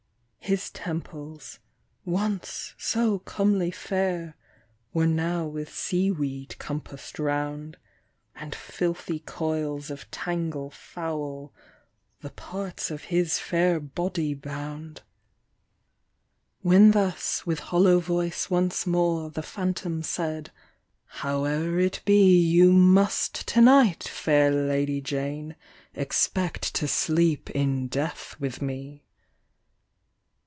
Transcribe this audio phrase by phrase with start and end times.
[0.43, 1.59] His temples,
[2.03, 4.35] once so comely fair,
[4.91, 7.77] Were now with sea weed compass'd round;
[8.35, 11.53] And filthy coils of tangle foul
[12.19, 15.05] The parts of his fair body bound.» OF DEATH.
[15.05, 20.51] II When thus, with hollow voice, once more, The phanthom said
[21.21, 25.55] —"Howe'er it be, You must to night, fair Lady Jane,
[25.93, 29.05] Expect to sleep in death with me